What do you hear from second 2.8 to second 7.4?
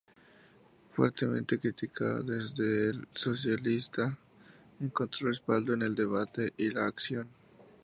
"El Socialista", encontró respaldo en "El Debate" y "La Acción".